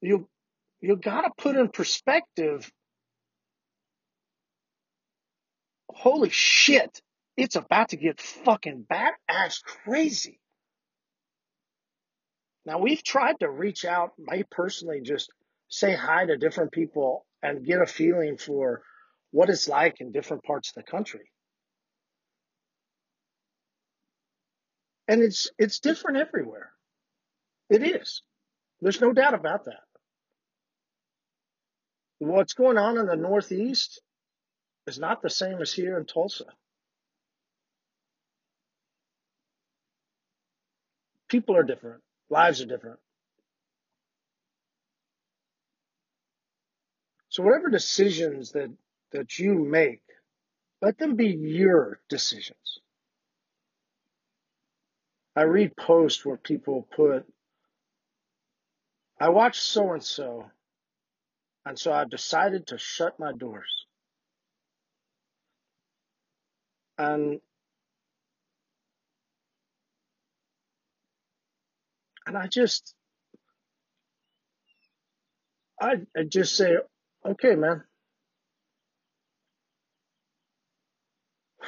you 0.00 0.28
you 0.80 0.96
got 0.96 1.22
to 1.22 1.30
put 1.36 1.56
in 1.56 1.68
perspective 1.68 2.70
holy 6.00 6.30
shit, 6.30 7.02
it's 7.36 7.56
about 7.56 7.90
to 7.90 7.96
get 7.96 8.20
fucking 8.20 8.86
bat 8.88 9.14
ass 9.28 9.58
crazy. 9.58 10.40
Now 12.64 12.78
we've 12.78 13.02
tried 13.02 13.40
to 13.40 13.50
reach 13.50 13.84
out, 13.84 14.12
me 14.18 14.44
personally, 14.50 15.00
just 15.02 15.30
say 15.68 15.94
hi 15.94 16.26
to 16.26 16.36
different 16.36 16.72
people 16.72 17.26
and 17.42 17.64
get 17.64 17.80
a 17.80 17.86
feeling 17.86 18.36
for 18.36 18.82
what 19.30 19.50
it's 19.50 19.68
like 19.68 20.00
in 20.00 20.12
different 20.12 20.42
parts 20.44 20.70
of 20.70 20.74
the 20.74 20.90
country. 20.90 21.30
And 25.08 25.22
it's, 25.22 25.50
it's 25.58 25.80
different 25.80 26.18
everywhere. 26.18 26.72
It 27.68 27.82
is. 27.82 28.22
There's 28.80 29.00
no 29.00 29.12
doubt 29.12 29.34
about 29.34 29.64
that. 29.64 29.89
What's 32.20 32.52
going 32.52 32.76
on 32.76 32.98
in 32.98 33.06
the 33.06 33.16
Northeast 33.16 34.02
is 34.86 34.98
not 34.98 35.22
the 35.22 35.30
same 35.30 35.60
as 35.62 35.72
here 35.72 35.98
in 35.98 36.04
Tulsa. 36.04 36.44
People 41.28 41.56
are 41.56 41.62
different. 41.62 42.02
Lives 42.28 42.60
are 42.60 42.66
different. 42.66 42.98
So 47.30 47.42
whatever 47.42 47.70
decisions 47.70 48.52
that, 48.52 48.70
that 49.12 49.38
you 49.38 49.54
make, 49.54 50.02
let 50.82 50.98
them 50.98 51.16
be 51.16 51.28
your 51.28 52.00
decisions. 52.10 52.80
I 55.34 55.42
read 55.42 55.74
posts 55.74 56.26
where 56.26 56.36
people 56.36 56.86
put, 56.94 57.24
I 59.18 59.30
watched 59.30 59.62
so 59.62 59.92
and 59.92 60.04
so, 60.04 60.50
and 61.66 61.78
so 61.78 61.92
I've 61.92 62.10
decided 62.10 62.68
to 62.68 62.78
shut 62.78 63.18
my 63.18 63.32
doors. 63.32 63.86
And 66.98 67.40
and 72.26 72.36
I 72.38 72.46
just 72.48 72.94
I, 75.80 75.96
I 76.16 76.24
just 76.24 76.56
say, 76.56 76.76
okay, 77.26 77.54
man. 77.56 77.84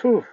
Whew. 0.00 0.24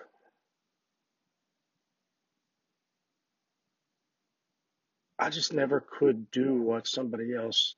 I 5.20 5.30
just 5.30 5.54
never 5.54 5.82
could 5.82 6.32
do 6.32 6.56
what 6.62 6.88
somebody 6.88 7.36
else, 7.36 7.76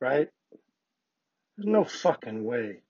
right? 0.00 0.28
There's 1.56 1.66
no 1.66 1.84
fucking 1.84 2.44
way. 2.44 2.82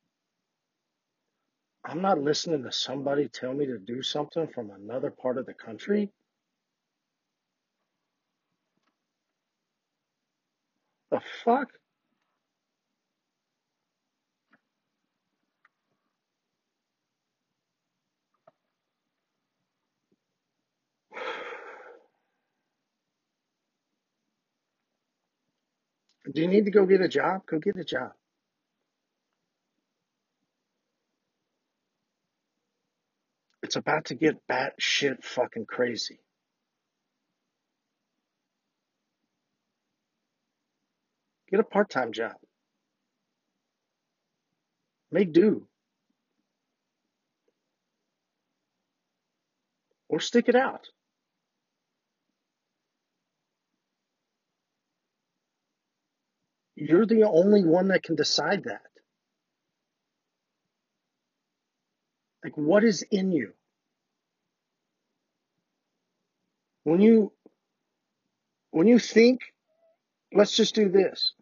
I'm 1.85 2.03
not 2.03 2.21
listening 2.21 2.65
to 2.65 2.73
somebody 2.73 3.29
tell 3.29 3.55
me 3.55 3.67
to 3.67 3.79
do 3.79 4.03
something 4.03 4.49
from 4.49 4.71
another 4.71 5.11
part 5.11 5.39
of 5.39 5.47
the 5.47 5.55
country. 5.55 6.11
The 11.11 11.21
fuck? 11.45 11.69
Do 26.33 26.43
you 26.43 26.49
need 26.49 26.67
to 26.67 26.71
go 26.71 26.85
get 26.85 27.01
a 27.01 27.09
job? 27.09 27.43
Go 27.47 27.59
get 27.59 27.77
a 27.77 27.85
job. 27.85 28.13
It's 33.63 33.77
about 33.77 34.07
to 34.07 34.15
get 34.15 34.47
batshit 34.51 35.25
fucking 35.25 35.67
crazy. 35.67 36.21
Get 41.51 41.61
a 41.61 41.65
part 41.65 41.91
time 41.91 42.13
job. 42.13 42.37
Make 45.11 45.33
do. 45.33 45.67
Or 50.09 50.21
stick 50.21 50.49
it 50.49 50.55
out. 50.55 50.89
You're 56.81 57.07
the 57.07 57.25
only 57.25 57.65
one 57.65 57.89
that 57.89 58.05
can 58.05 58.15
decide 58.15 58.65
that. 58.65 58.83
Like, 62.45 62.57
what 62.57 62.85
is 62.85 63.03
in 63.11 63.33
you? 63.33 63.53
When 66.85 67.01
you, 67.01 67.33
when 68.71 68.87
you 68.87 69.01
think, 69.01 69.41
let's 70.33 70.57
just 70.57 70.77
do 70.77 70.89
this. 70.89 71.33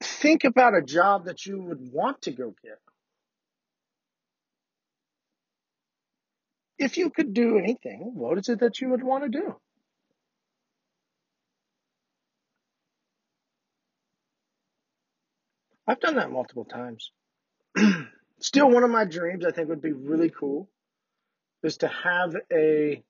Think 0.00 0.44
about 0.44 0.76
a 0.76 0.82
job 0.82 1.24
that 1.24 1.46
you 1.46 1.60
would 1.62 1.92
want 1.92 2.22
to 2.22 2.30
go 2.30 2.54
get. 2.62 2.78
If 6.78 6.96
you 6.96 7.10
could 7.10 7.34
do 7.34 7.58
anything, 7.58 8.12
what 8.14 8.38
is 8.38 8.48
it 8.48 8.60
that 8.60 8.80
you 8.80 8.90
would 8.90 9.02
want 9.02 9.24
to 9.24 9.30
do? 9.30 9.56
I've 15.86 16.00
done 16.00 16.16
that 16.16 16.30
multiple 16.30 16.64
times. 16.64 17.10
Still, 18.40 18.70
one 18.70 18.84
of 18.84 18.90
my 18.90 19.04
dreams 19.04 19.44
I 19.44 19.50
think 19.52 19.68
would 19.68 19.82
be 19.82 19.92
really 19.92 20.30
cool 20.30 20.68
is 21.62 21.78
to 21.78 21.88
have 21.88 22.34
a 22.52 23.02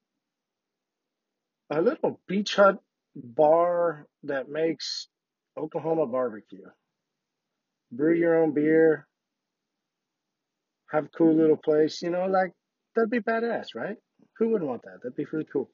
a 1.70 1.80
little 1.80 2.20
beach 2.28 2.56
hut 2.56 2.78
bar 3.16 4.06
that 4.24 4.48
makes 4.48 5.08
Oklahoma 5.56 6.06
barbecue. 6.06 6.66
Brew 7.90 8.14
your 8.14 8.42
own 8.42 8.52
beer, 8.52 9.06
have 10.90 11.06
a 11.06 11.08
cool 11.08 11.34
little 11.34 11.56
place, 11.56 12.02
you 12.02 12.10
know, 12.10 12.26
like 12.26 12.52
that'd 12.94 13.10
be 13.10 13.20
badass, 13.20 13.68
right? 13.74 13.96
Who 14.38 14.48
wouldn't 14.50 14.68
want 14.68 14.82
that? 14.82 15.00
That'd 15.02 15.16
be 15.16 15.26
really 15.32 15.46
cool. 15.52 15.70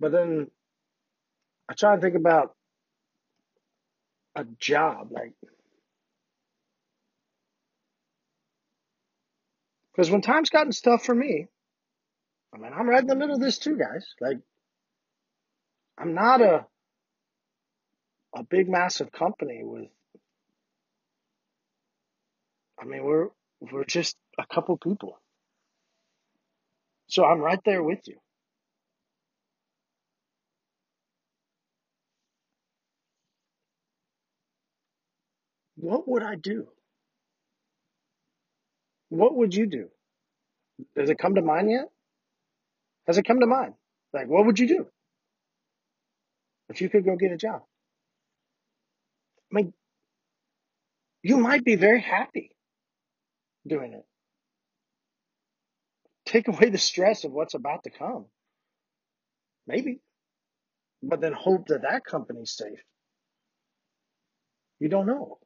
But 0.00 0.12
then 0.12 0.48
I 1.68 1.74
try 1.74 1.96
to 1.96 2.02
think 2.02 2.16
about 2.16 2.54
a 4.36 4.44
job, 4.58 5.08
like, 5.12 5.34
because 9.92 10.10
when 10.10 10.22
time's 10.22 10.50
gotten 10.50 10.72
tough 10.72 11.04
for 11.04 11.14
me, 11.14 11.48
I 12.54 12.58
mean, 12.58 12.72
I'm 12.74 12.88
right 12.88 13.02
in 13.02 13.08
the 13.08 13.16
middle 13.16 13.36
of 13.36 13.40
this 13.42 13.58
too, 13.58 13.78
guys. 13.78 14.06
Like, 14.20 14.38
I'm 15.98 16.14
not 16.14 16.42
a 16.42 16.66
a 18.36 18.44
big, 18.44 18.68
massive 18.68 19.12
company 19.12 19.62
with. 19.64 19.88
I 22.80 22.86
mean, 22.86 23.04
we're 23.04 23.28
we're 23.60 23.84
just 23.84 24.16
a 24.38 24.46
couple 24.46 24.76
people, 24.78 25.18
so 27.08 27.24
I'm 27.24 27.40
right 27.40 27.60
there 27.64 27.82
with 27.82 28.00
you. 28.06 28.18
What 35.80 36.06
would 36.06 36.22
I 36.22 36.34
do? 36.34 36.68
What 39.08 39.34
would 39.34 39.54
you 39.54 39.66
do? 39.66 39.88
Does 40.94 41.08
it 41.10 41.18
come 41.18 41.36
to 41.36 41.42
mind 41.42 41.70
yet? 41.70 41.86
Has 43.06 43.16
it 43.16 43.24
come 43.24 43.40
to 43.40 43.46
mind? 43.46 43.74
Like, 44.12 44.28
what 44.28 44.44
would 44.44 44.58
you 44.58 44.68
do 44.68 44.86
if 46.68 46.80
you 46.80 46.88
could 46.90 47.04
go 47.04 47.16
get 47.16 47.32
a 47.32 47.36
job? 47.36 47.62
I 49.50 49.56
mean, 49.56 49.72
you 51.22 51.38
might 51.38 51.64
be 51.64 51.76
very 51.76 52.00
happy 52.00 52.50
doing 53.66 53.94
it. 53.94 54.04
Take 56.26 56.48
away 56.48 56.68
the 56.70 56.78
stress 56.78 57.24
of 57.24 57.32
what's 57.32 57.54
about 57.54 57.84
to 57.84 57.90
come. 57.90 58.26
Maybe. 59.66 60.00
But 61.02 61.20
then 61.20 61.32
hope 61.32 61.68
that 61.68 61.82
that 61.82 62.04
company's 62.04 62.52
safe. 62.52 62.80
You 64.78 64.88
don't 64.88 65.06
know. 65.06 65.38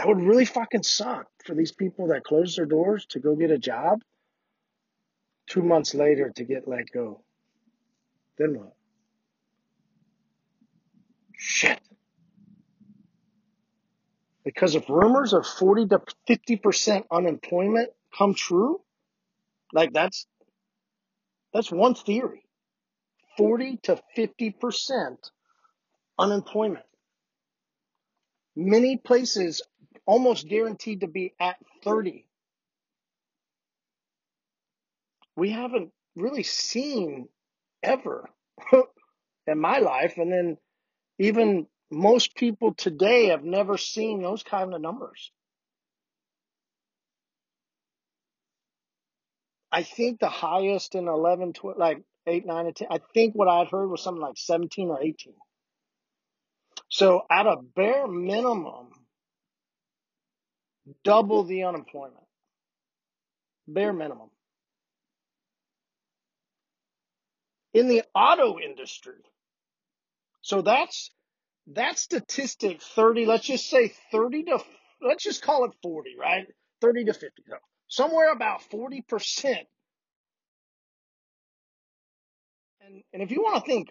That 0.00 0.08
would 0.08 0.22
really 0.22 0.46
fucking 0.46 0.84
suck 0.84 1.26
for 1.44 1.54
these 1.54 1.72
people 1.72 2.06
that 2.06 2.24
close 2.24 2.56
their 2.56 2.64
doors 2.64 3.04
to 3.10 3.18
go 3.20 3.36
get 3.36 3.50
a 3.50 3.58
job. 3.58 4.00
Two 5.46 5.60
months 5.60 5.94
later 5.94 6.32
to 6.36 6.44
get 6.44 6.66
let 6.66 6.90
go. 6.90 7.20
Then 8.38 8.58
what? 8.58 8.72
Shit. 11.36 11.78
Because 14.42 14.74
if 14.74 14.88
rumors 14.88 15.34
of 15.34 15.46
40 15.46 15.88
to 15.88 16.00
50% 16.26 17.04
unemployment 17.12 17.90
come 18.16 18.32
true, 18.32 18.80
like 19.74 19.92
that's, 19.92 20.26
that's 21.52 21.70
one 21.70 21.94
theory. 21.94 22.46
40 23.36 23.80
to 23.82 24.00
50% 24.16 25.16
unemployment. 26.18 26.86
Many 28.56 28.96
places 28.96 29.60
almost 30.10 30.48
guaranteed 30.48 31.02
to 31.02 31.06
be 31.06 31.34
at 31.38 31.54
30. 31.84 32.26
We 35.36 35.50
haven't 35.52 35.92
really 36.16 36.42
seen 36.42 37.28
ever 37.80 38.28
in 39.46 39.60
my 39.60 39.78
life. 39.78 40.14
And 40.16 40.32
then 40.32 40.58
even 41.20 41.68
most 41.92 42.34
people 42.34 42.74
today 42.74 43.26
have 43.26 43.44
never 43.44 43.78
seen 43.78 44.20
those 44.20 44.42
kind 44.42 44.74
of 44.74 44.80
numbers. 44.80 45.30
I 49.70 49.84
think 49.84 50.18
the 50.18 50.28
highest 50.28 50.96
in 50.96 51.06
11, 51.06 51.52
12, 51.52 51.78
like 51.78 52.02
8, 52.26 52.44
9, 52.46 52.66
and 52.66 52.74
10, 52.74 52.88
I 52.90 52.98
think 53.14 53.36
what 53.36 53.46
I'd 53.46 53.68
heard 53.68 53.86
was 53.86 54.02
something 54.02 54.20
like 54.20 54.38
17 54.38 54.88
or 54.88 55.00
18. 55.00 55.34
So 56.88 57.22
at 57.30 57.46
a 57.46 57.58
bare 57.76 58.08
minimum, 58.08 58.89
double 61.04 61.44
the 61.44 61.64
unemployment. 61.64 62.24
Bare 63.66 63.92
minimum. 63.92 64.30
In 67.72 67.88
the 67.88 68.02
auto 68.14 68.58
industry. 68.58 69.14
So 70.42 70.62
that's, 70.62 71.10
that 71.68 71.98
statistic 71.98 72.82
30, 72.82 73.26
let's 73.26 73.46
just 73.46 73.68
say 73.68 73.92
30 74.10 74.44
to, 74.44 74.58
let's 75.00 75.22
just 75.22 75.42
call 75.42 75.64
it 75.66 75.72
40, 75.82 76.10
right? 76.18 76.46
30 76.80 77.04
to 77.04 77.12
50. 77.12 77.28
So 77.48 77.56
somewhere 77.88 78.32
about 78.32 78.62
40%. 78.72 79.02
And, 82.80 83.02
and 83.12 83.22
if 83.22 83.30
you 83.30 83.42
want 83.42 83.64
to 83.64 83.70
think 83.70 83.90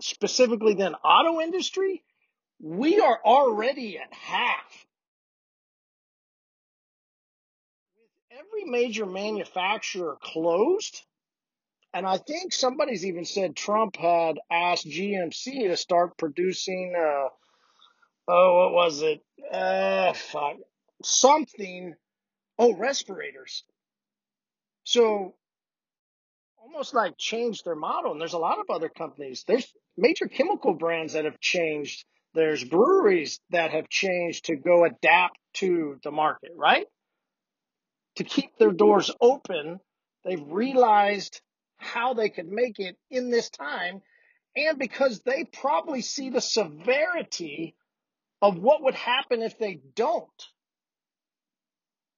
specifically 0.00 0.74
then 0.74 0.94
auto 0.94 1.40
industry, 1.40 2.02
we 2.60 3.00
are 3.00 3.20
already 3.24 3.98
at 3.98 4.12
half. 4.12 4.86
Every 8.50 8.70
major 8.70 9.06
manufacturer 9.06 10.16
closed, 10.22 11.02
and 11.92 12.06
I 12.06 12.18
think 12.18 12.52
somebody's 12.52 13.04
even 13.04 13.24
said 13.24 13.56
Trump 13.56 13.96
had 13.96 14.38
asked 14.50 14.86
GMC 14.86 15.68
to 15.68 15.76
start 15.76 16.16
producing, 16.16 16.94
uh, 16.96 17.28
oh, 18.28 18.58
what 18.58 18.72
was 18.72 19.02
it? 19.02 19.20
Uh, 19.52 20.12
fuck. 20.12 20.56
Something. 21.02 21.94
Oh, 22.58 22.74
respirators. 22.74 23.64
So 24.84 25.34
almost 26.62 26.94
like 26.94 27.16
changed 27.18 27.64
their 27.64 27.74
model. 27.74 28.12
And 28.12 28.20
there's 28.20 28.34
a 28.34 28.38
lot 28.38 28.58
of 28.60 28.66
other 28.70 28.88
companies. 28.88 29.44
There's 29.46 29.66
major 29.96 30.26
chemical 30.26 30.74
brands 30.74 31.14
that 31.14 31.24
have 31.24 31.40
changed. 31.40 32.04
There's 32.34 32.62
breweries 32.62 33.40
that 33.50 33.72
have 33.72 33.88
changed 33.88 34.44
to 34.44 34.56
go 34.56 34.84
adapt 34.84 35.36
to 35.54 35.98
the 36.04 36.12
market, 36.12 36.50
right? 36.56 36.86
To 38.16 38.24
keep 38.24 38.56
their 38.58 38.72
doors 38.72 39.10
open, 39.20 39.80
they've 40.24 40.46
realized 40.46 41.40
how 41.78 42.14
they 42.14 42.28
could 42.28 42.48
make 42.48 42.78
it 42.78 42.96
in 43.10 43.30
this 43.30 43.50
time. 43.50 44.02
And 44.56 44.78
because 44.78 45.20
they 45.20 45.44
probably 45.44 46.02
see 46.02 46.30
the 46.30 46.40
severity 46.40 47.76
of 48.42 48.58
what 48.58 48.82
would 48.82 48.94
happen 48.94 49.42
if 49.42 49.58
they 49.58 49.80
don't, 49.94 50.28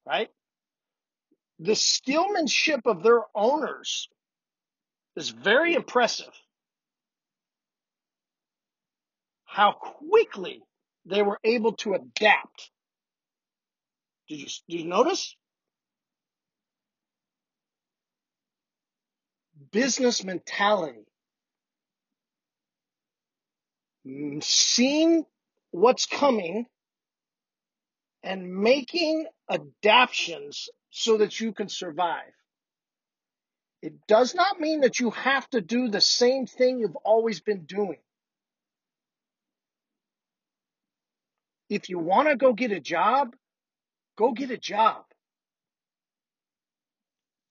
right? 0.06 0.30
The 1.58 1.72
skillmanship 1.72 2.80
of 2.86 3.02
their 3.02 3.20
owners 3.34 4.08
is 5.14 5.28
very 5.30 5.74
impressive. 5.74 6.32
How 9.44 9.72
quickly 9.72 10.62
they 11.04 11.22
were 11.22 11.38
able 11.44 11.72
to 11.74 11.94
adapt. 11.94 12.70
Did 14.28 14.40
you, 14.40 14.46
did 14.68 14.80
you 14.80 14.86
notice? 14.86 15.36
Business 19.72 20.24
mentality. 20.24 21.06
Mm, 24.06 24.42
seeing 24.42 25.24
what's 25.70 26.06
coming 26.06 26.66
and 28.22 28.54
making 28.54 29.26
adaptations 29.50 30.68
so 30.90 31.18
that 31.18 31.40
you 31.40 31.52
can 31.52 31.68
survive. 31.68 32.32
It 33.82 33.94
does 34.06 34.34
not 34.34 34.60
mean 34.60 34.82
that 34.82 35.00
you 35.00 35.10
have 35.10 35.48
to 35.50 35.60
do 35.60 35.88
the 35.88 36.00
same 36.00 36.46
thing 36.46 36.78
you've 36.78 36.96
always 36.96 37.40
been 37.40 37.64
doing. 37.64 37.98
If 41.68 41.88
you 41.88 41.98
want 41.98 42.28
to 42.28 42.36
go 42.36 42.52
get 42.52 42.70
a 42.72 42.80
job, 42.80 43.34
go 44.16 44.32
get 44.32 44.50
a 44.50 44.58
job. 44.58 45.04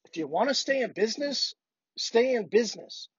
If 0.05 0.17
you 0.17 0.27
want 0.27 0.49
to 0.49 0.55
stay 0.55 0.81
in 0.81 0.91
business, 0.93 1.53
stay 1.97 2.33
in 2.35 2.47
business. 2.47 3.09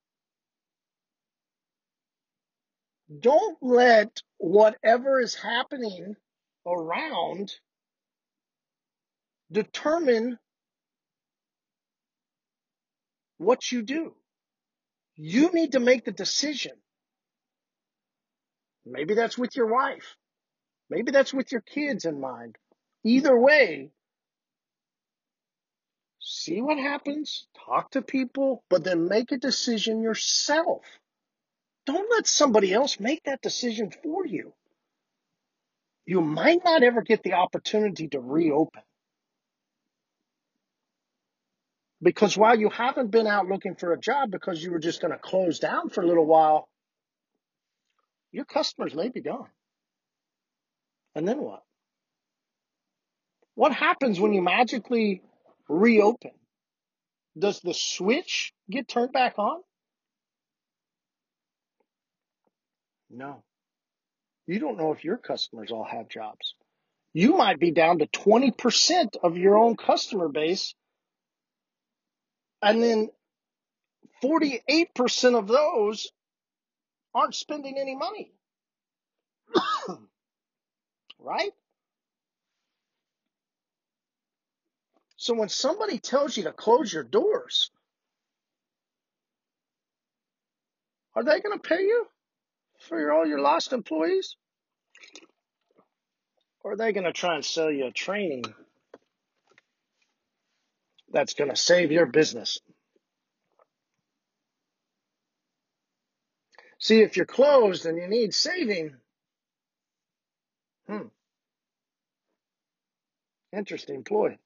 Don't 3.20 3.58
let 3.60 4.22
whatever 4.38 5.20
is 5.20 5.34
happening 5.34 6.14
around 6.66 7.52
determine 9.50 10.38
what 13.38 13.70
you 13.70 13.82
do. 13.82 14.14
You 15.16 15.50
need 15.52 15.72
to 15.72 15.80
make 15.80 16.04
the 16.04 16.12
decision. 16.12 16.72
Maybe 18.86 19.14
that's 19.14 19.36
with 19.36 19.54
your 19.54 19.66
wife. 19.66 20.16
Maybe 20.88 21.12
that's 21.12 21.34
with 21.34 21.52
your 21.52 21.60
kids 21.60 22.04
in 22.04 22.20
mind. 22.20 22.56
Either 23.04 23.38
way, 23.38 23.90
see 26.22 26.62
what 26.62 26.78
happens, 26.78 27.46
talk 27.66 27.90
to 27.90 28.02
people, 28.02 28.62
but 28.70 28.84
then 28.84 29.08
make 29.08 29.32
a 29.32 29.36
decision 29.36 30.02
yourself. 30.02 30.82
Don't 31.84 32.10
let 32.12 32.26
somebody 32.26 32.72
else 32.72 33.00
make 33.00 33.24
that 33.24 33.42
decision 33.42 33.90
for 34.02 34.24
you. 34.24 34.54
You 36.06 36.20
might 36.20 36.64
not 36.64 36.82
ever 36.82 37.02
get 37.02 37.22
the 37.22 37.34
opportunity 37.34 38.08
to 38.08 38.20
reopen. 38.20 38.82
Because 42.00 42.36
while 42.36 42.58
you 42.58 42.68
haven't 42.68 43.10
been 43.10 43.26
out 43.26 43.46
looking 43.46 43.76
for 43.76 43.92
a 43.92 43.98
job 44.00 44.30
because 44.30 44.62
you 44.62 44.72
were 44.72 44.80
just 44.80 45.00
going 45.00 45.12
to 45.12 45.18
close 45.18 45.60
down 45.60 45.90
for 45.90 46.02
a 46.02 46.06
little 46.06 46.26
while, 46.26 46.68
your 48.32 48.44
customers 48.44 48.94
may 48.94 49.08
be 49.08 49.20
gone. 49.20 49.48
And 51.14 51.26
then 51.28 51.38
what? 51.38 51.62
What 53.54 53.72
happens 53.72 54.18
when 54.18 54.32
you 54.32 54.42
magically 54.42 55.22
reopen? 55.72 56.32
Does 57.38 57.60
the 57.60 57.74
switch 57.74 58.52
get 58.70 58.88
turned 58.88 59.12
back 59.12 59.38
on? 59.38 59.60
No. 63.10 63.42
You 64.46 64.58
don't 64.58 64.76
know 64.76 64.92
if 64.92 65.04
your 65.04 65.16
customers 65.16 65.70
all 65.70 65.84
have 65.84 66.08
jobs. 66.08 66.54
You 67.14 67.36
might 67.36 67.60
be 67.60 67.70
down 67.70 67.98
to 67.98 68.06
20% 68.06 69.16
of 69.22 69.36
your 69.36 69.56
own 69.56 69.76
customer 69.76 70.28
base 70.28 70.74
and 72.62 72.82
then 72.82 73.10
48% 74.22 75.38
of 75.38 75.48
those 75.48 76.10
aren't 77.14 77.34
spending 77.34 77.76
any 77.78 77.96
money. 77.96 78.32
right? 81.18 81.52
So 85.22 85.34
when 85.34 85.48
somebody 85.48 86.00
tells 86.00 86.36
you 86.36 86.42
to 86.42 86.52
close 86.52 86.92
your 86.92 87.04
doors, 87.04 87.70
are 91.14 91.22
they 91.22 91.38
going 91.38 91.56
to 91.56 91.62
pay 91.62 91.82
you 91.82 92.08
for 92.80 92.98
your, 92.98 93.12
all 93.12 93.24
your 93.24 93.38
lost 93.38 93.72
employees? 93.72 94.34
Or 96.64 96.72
are 96.72 96.76
they 96.76 96.90
going 96.90 97.04
to 97.04 97.12
try 97.12 97.36
and 97.36 97.44
sell 97.44 97.70
you 97.70 97.86
a 97.86 97.92
training 97.92 98.42
that's 101.12 101.34
going 101.34 101.50
to 101.50 101.56
save 101.56 101.92
your 101.92 102.06
business? 102.06 102.58
See, 106.80 107.00
if 107.00 107.16
you're 107.16 107.26
closed 107.26 107.86
and 107.86 107.96
you 107.96 108.08
need 108.08 108.34
saving, 108.34 108.96
hmm, 110.88 111.06
interesting 113.52 114.02
ploy. 114.02 114.36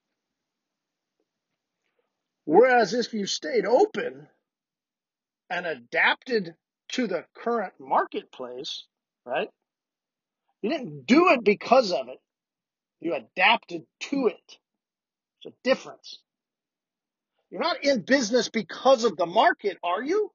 Whereas 2.46 2.94
if 2.94 3.12
you 3.12 3.26
stayed 3.26 3.66
open 3.66 4.28
and 5.50 5.66
adapted 5.66 6.54
to 6.90 7.08
the 7.08 7.24
current 7.34 7.74
marketplace, 7.80 8.84
right? 9.26 9.50
You 10.62 10.70
didn't 10.70 11.06
do 11.06 11.30
it 11.30 11.44
because 11.44 11.92
of 11.92 12.08
it. 12.08 12.20
You 13.00 13.14
adapted 13.14 13.82
to 14.10 14.28
it. 14.28 14.58
It's 15.38 15.46
a 15.46 15.52
difference. 15.64 16.20
You're 17.50 17.60
not 17.60 17.84
in 17.84 18.02
business 18.02 18.48
because 18.48 19.04
of 19.04 19.16
the 19.16 19.26
market, 19.26 19.78
are 19.82 20.02
you? 20.02 20.30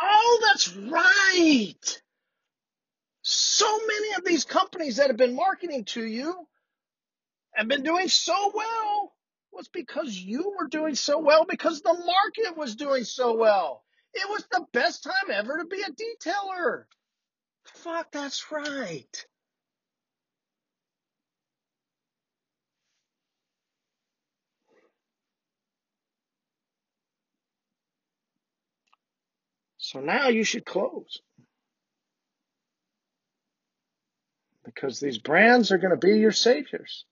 Oh, 0.00 0.40
that's 0.48 0.74
right. 0.76 2.02
So 3.22 3.66
many 3.86 4.14
of 4.16 4.24
these 4.24 4.44
companies 4.44 4.96
that 4.96 5.08
have 5.08 5.16
been 5.16 5.34
marketing 5.36 5.84
to 5.86 6.04
you 6.04 6.34
have 7.54 7.68
been 7.68 7.82
doing 7.82 8.08
so 8.08 8.52
well 8.54 9.12
was 9.56 9.68
because 9.68 10.16
you 10.16 10.54
were 10.58 10.68
doing 10.68 10.94
so 10.94 11.18
well 11.18 11.46
because 11.48 11.80
the 11.82 11.94
market 11.94 12.56
was 12.58 12.76
doing 12.76 13.04
so 13.04 13.36
well. 13.36 13.82
It 14.14 14.28
was 14.30 14.46
the 14.50 14.64
best 14.72 15.04
time 15.04 15.30
ever 15.32 15.58
to 15.58 15.66
be 15.66 15.82
a 15.82 15.90
detailer. 15.90 16.84
Fuck, 17.66 18.12
that's 18.12 18.52
right. 18.52 19.26
So 29.78 30.00
now 30.00 30.28
you 30.28 30.44
should 30.44 30.66
close. 30.66 31.20
Because 34.64 34.98
these 34.98 35.18
brands 35.18 35.70
are 35.70 35.78
going 35.78 35.92
to 35.92 36.06
be 36.06 36.18
your 36.18 36.32
saviors. 36.32 37.04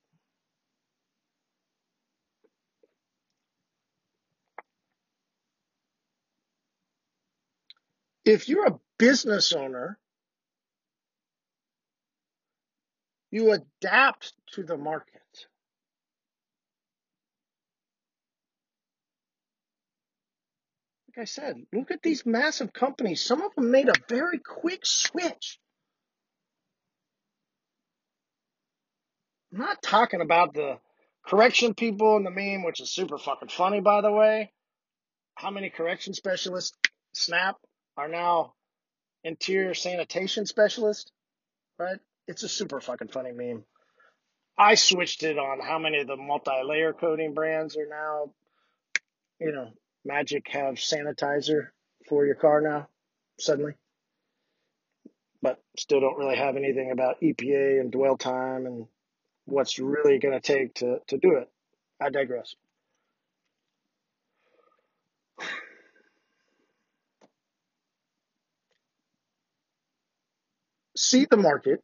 If 8.25 8.49
you're 8.49 8.67
a 8.67 8.81
business 8.99 9.53
owner, 9.53 9.99
you 13.31 13.53
adapt 13.53 14.33
to 14.53 14.63
the 14.63 14.77
market. 14.77 15.21
Like 21.09 21.23
I 21.23 21.25
said, 21.27 21.57
look 21.73 21.91
at 21.91 22.03
these 22.03 22.25
massive 22.25 22.73
companies. 22.73 23.23
Some 23.25 23.43
of 23.43 23.55
them 23.55 23.71
made 23.71 23.89
a 23.89 23.95
very 24.09 24.39
quick 24.39 24.87
switch. 24.87 25.61
I'm 29.53 29.59
not 29.59 29.83
talking 29.83 30.21
about 30.21 30.55
the 30.55 30.79
correction 31.25 31.75
people 31.75 32.17
in 32.17 32.25
the 32.25 32.31
meme, 32.31 32.65
which 32.65 32.81
is 32.81 32.91
super 32.91 33.19
fucking 33.19 33.49
funny, 33.49 33.81
by 33.81 34.01
the 34.01 34.11
way. 34.11 34.53
How 35.37 35.51
many 35.51 35.71
correction 35.71 36.15
specialists, 36.15 36.77
Snap, 37.13 37.57
are 37.97 38.09
now 38.09 38.55
interior 39.23 39.75
sanitation 39.75 40.47
specialists, 40.47 41.11
right? 41.79 41.99
It's 42.27 42.43
a 42.43 42.49
super 42.49 42.81
fucking 42.81 43.09
funny 43.09 43.33
meme. 43.33 43.65
I 44.57 44.75
switched 44.77 45.23
it 45.23 45.39
on 45.39 45.61
how 45.61 45.79
many 45.79 45.99
of 45.99 46.07
the 46.07 46.17
multi-layer 46.17 46.93
coating 46.93 47.35
brands 47.35 47.77
are 47.77 47.89
now, 47.89 48.33
you 49.41 49.53
know, 49.53 49.71
Magic 50.05 50.47
have 50.51 50.75
sanitizer 50.75 51.69
for 52.09 52.27
your 52.27 52.35
car 52.35 52.61
now, 52.61 52.89
suddenly. 53.39 53.73
But 55.41 55.63
still 55.79 56.01
don't 56.01 56.19
really 56.19 56.37
have 56.37 56.57
anything 56.57 56.91
about 56.93 57.21
EPA 57.23 57.81
and 57.81 57.91
dwell 57.91 58.17
time 58.17 58.67
and 58.67 58.87
what's 59.47 59.79
really 59.79 60.19
going 60.19 60.39
to 60.39 60.41
take 60.41 60.75
to, 60.75 60.99
to 61.09 61.19
do 61.19 61.37
it. 61.37 61.51
I 62.01 62.11
digress. 62.11 62.55
See 70.97 71.27
the 71.29 71.37
market. 71.37 71.83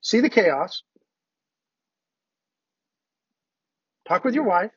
See 0.00 0.20
the 0.20 0.30
chaos. 0.30 0.84
Talk 4.08 4.24
with 4.24 4.34
your 4.34 4.44
mm-hmm. 4.44 4.50
wife. 4.50 4.70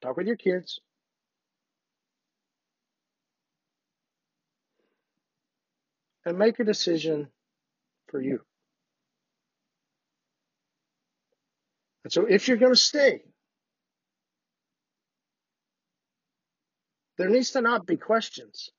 Talk 0.00 0.16
with 0.16 0.26
your 0.26 0.36
kids. 0.36 0.80
And 6.24 6.38
make 6.38 6.58
a 6.58 6.64
decision 6.64 7.28
for 8.08 8.20
you. 8.22 8.40
And 12.04 12.12
so 12.12 12.24
if 12.24 12.48
you're 12.48 12.56
going 12.56 12.72
to 12.72 12.78
stay, 12.78 13.22
there 17.20 17.28
needs 17.28 17.50
to 17.50 17.60
not 17.60 17.86
be 17.86 17.98
questions 17.98 18.70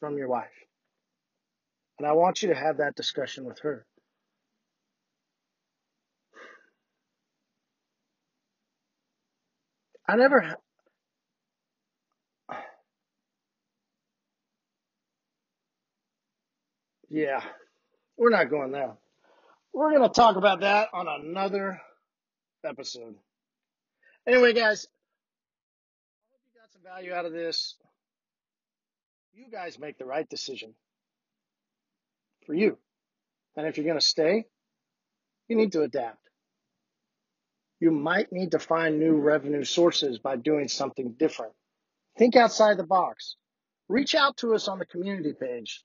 from 0.00 0.18
your 0.18 0.26
wife. 0.26 0.48
And 1.96 2.08
I 2.08 2.12
want 2.14 2.42
you 2.42 2.48
to 2.48 2.56
have 2.56 2.78
that 2.78 2.96
discussion 2.96 3.44
with 3.44 3.60
her. 3.60 3.86
I 10.08 10.16
never. 10.16 10.56
Yeah, 17.08 17.40
we're 18.16 18.30
not 18.30 18.50
going 18.50 18.72
there. 18.72 18.94
We're 19.72 19.96
going 19.96 20.02
to 20.02 20.12
talk 20.12 20.34
about 20.34 20.62
that 20.62 20.88
on 20.92 21.06
another 21.06 21.80
episode. 22.64 23.14
Anyway, 24.26 24.54
guys, 24.54 24.86
I 24.88 26.32
hope 26.32 26.40
you 26.46 26.60
got 26.60 26.72
some 26.72 26.82
value 26.82 27.12
out 27.12 27.26
of 27.26 27.32
this. 27.32 27.76
You 29.34 29.44
guys 29.50 29.78
make 29.78 29.98
the 29.98 30.06
right 30.06 30.28
decision 30.28 30.74
for 32.46 32.54
you. 32.54 32.78
And 33.56 33.66
if 33.66 33.76
you're 33.76 33.84
going 33.84 33.98
to 33.98 34.04
stay, 34.04 34.46
you 35.48 35.56
need 35.56 35.72
to 35.72 35.82
adapt. 35.82 36.18
You 37.80 37.90
might 37.90 38.32
need 38.32 38.52
to 38.52 38.58
find 38.58 38.98
new 38.98 39.16
revenue 39.16 39.64
sources 39.64 40.18
by 40.18 40.36
doing 40.36 40.68
something 40.68 41.12
different. 41.18 41.52
Think 42.16 42.34
outside 42.36 42.78
the 42.78 42.84
box. 42.84 43.36
Reach 43.88 44.14
out 44.14 44.38
to 44.38 44.54
us 44.54 44.68
on 44.68 44.78
the 44.78 44.86
community 44.86 45.34
page. 45.38 45.82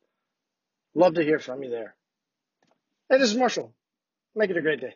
Love 0.95 1.15
to 1.15 1.23
hear 1.23 1.39
from 1.39 1.61
you 1.63 1.69
there. 1.69 1.95
Hey, 3.09 3.17
this 3.17 3.31
is 3.31 3.37
Marshall. 3.37 3.73
Make 4.35 4.49
it 4.49 4.57
a 4.57 4.61
great 4.61 4.79
day. 4.79 4.95